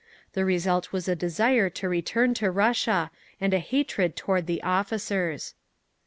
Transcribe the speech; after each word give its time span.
The 0.33 0.45
result 0.45 0.91
was 0.91 1.07
a 1.07 1.15
desire 1.15 1.69
to 1.69 1.87
return 1.87 2.33
to 2.33 2.49
Russia, 2.49 3.11
and 3.39 3.53
a 3.53 3.59
hatred 3.59 4.15
toward 4.15 4.47
the 4.47 4.63
officers. 4.63 5.53